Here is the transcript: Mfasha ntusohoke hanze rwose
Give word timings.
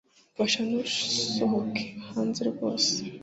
Mfasha 0.33 0.59
ntusohoke 0.67 1.83
hanze 2.11 2.41
rwose 2.49 2.93